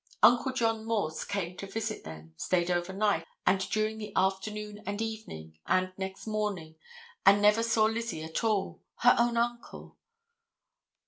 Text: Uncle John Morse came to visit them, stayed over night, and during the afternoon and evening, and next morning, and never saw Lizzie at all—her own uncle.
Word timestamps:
Uncle 0.23 0.51
John 0.51 0.83
Morse 0.85 1.23
came 1.23 1.55
to 1.57 1.67
visit 1.67 2.03
them, 2.03 2.33
stayed 2.35 2.71
over 2.71 2.91
night, 2.91 3.23
and 3.45 3.59
during 3.69 3.99
the 3.99 4.11
afternoon 4.15 4.81
and 4.87 4.99
evening, 4.99 5.59
and 5.67 5.93
next 5.95 6.25
morning, 6.25 6.73
and 7.23 7.39
never 7.39 7.61
saw 7.61 7.85
Lizzie 7.85 8.23
at 8.23 8.43
all—her 8.43 9.15
own 9.19 9.37
uncle. 9.37 9.97